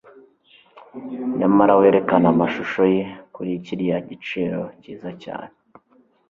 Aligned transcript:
Nyamara 1.39 1.73
werekane 1.79 2.27
amashusho 2.33 2.81
ye 2.93 3.03
kuri 3.33 3.51
kiriya 3.65 3.97
giciro 4.09 4.61
cyiza 4.81 5.09
cyane 5.23 5.53